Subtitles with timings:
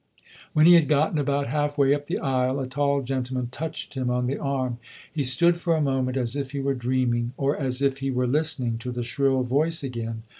[0.53, 4.09] When he had gotten about half way up the aisle, a tall gentleman touched him
[4.09, 4.79] on the arm.
[5.13, 8.25] He stood for a moment as if he were dreaming or as if he were
[8.25, 10.23] listening to the shrill voice again.